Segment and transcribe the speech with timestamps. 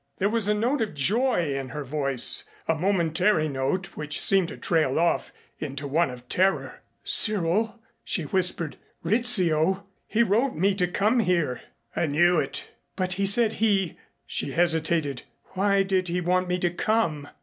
[0.17, 4.57] There was a note of joy in her voice, a momentary note which seemed to
[4.57, 6.81] trail off into one of terror.
[7.03, 8.77] "Cyril!" she whispered.
[9.03, 9.85] "Rizzio!
[10.07, 11.61] He wrote me to come here."
[11.95, 13.95] "I knew it." "But he said he"
[14.25, 15.21] she hesitated.
[15.49, 17.27] "Why did he want me to come?